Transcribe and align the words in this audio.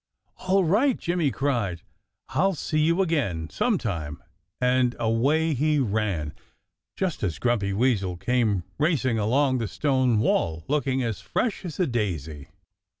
"All 0.47 0.63
right!" 0.63 0.97
Jimmy 0.97 1.29
cried. 1.29 1.83
"I'll 2.29 2.55
see 2.55 2.79
you 2.79 3.03
again 3.03 3.51
sometime!" 3.51 4.23
And 4.59 4.95
away 4.97 5.53
he 5.53 5.77
ran, 5.77 6.33
just 6.95 7.21
as 7.21 7.37
Grumpy 7.37 7.71
Weasel 7.71 8.17
came 8.17 8.63
racing 8.79 9.19
along 9.19 9.59
the 9.59 9.67
stone 9.67 10.17
wall, 10.17 10.65
looking 10.67 11.03
as 11.03 11.21
fresh 11.21 11.63
as 11.65 11.79
a 11.79 11.85
daisy. 11.85 12.47